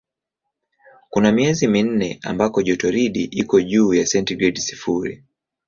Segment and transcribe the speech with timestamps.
[1.09, 5.23] Kuna miezi minne ambako jotoridi iko juu ya sentigredi sifuri.